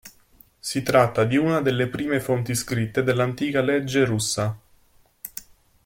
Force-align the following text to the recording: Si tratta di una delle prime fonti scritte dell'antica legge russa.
Si 0.57 0.81
tratta 0.81 1.25
di 1.25 1.37
una 1.37 1.61
delle 1.61 1.87
prime 1.87 2.19
fonti 2.19 2.55
scritte 2.55 3.03
dell'antica 3.03 3.61
legge 3.61 4.03
russa. 4.03 4.57